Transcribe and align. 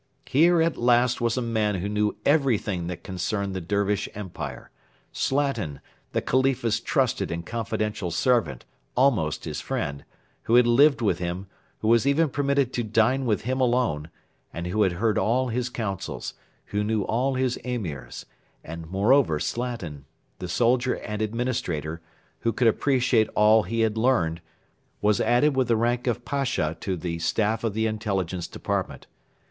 Here 0.25 0.63
at 0.63 0.77
last 0.77 1.21
was 1.21 1.37
a 1.37 1.43
man 1.43 1.75
who 1.75 1.87
knew 1.87 2.17
everything 2.25 2.87
that 2.87 3.03
concerned 3.03 3.53
the 3.55 3.61
Dervish 3.61 4.09
Empire 4.15 4.71
Slatin, 5.11 5.79
the 6.11 6.23
Khalifa's 6.23 6.79
trusted 6.79 7.29
and 7.29 7.45
confidential 7.45 8.09
servant, 8.09 8.65
almost 8.97 9.45
his 9.45 9.61
friend, 9.61 10.03
who 10.45 10.55
had 10.55 10.65
lived 10.65 11.03
with 11.03 11.19
him, 11.19 11.45
who 11.81 11.87
was 11.87 12.07
even 12.07 12.29
permitted 12.29 12.73
to 12.73 12.83
dine 12.83 13.25
with 13.27 13.41
him 13.43 13.61
alone, 13.61 14.09
who 14.55 14.81
had 14.81 14.93
heard 14.93 15.19
all 15.19 15.49
his 15.49 15.69
counsels, 15.69 16.33
who 16.65 16.83
knew 16.83 17.03
all 17.03 17.35
his 17.35 17.57
Emirs, 17.63 18.25
and 18.63 18.89
moreover 18.89 19.39
Slatin, 19.39 20.05
the 20.39 20.47
soldier 20.49 20.95
and 20.95 21.21
administrator, 21.21 22.01
who 22.39 22.51
could 22.51 22.67
appreciate 22.67 23.29
all 23.35 23.61
he 23.61 23.81
had 23.81 23.99
learned, 23.99 24.41
was 24.99 25.21
added 25.21 25.55
with 25.55 25.67
the 25.67 25.77
rank 25.77 26.07
of 26.07 26.25
Pasha 26.25 26.75
to 26.79 26.97
the 26.97 27.19
Staff 27.19 27.63
of 27.63 27.75
the 27.75 27.85
Intelligence 27.85 28.47
Department. 28.47 29.05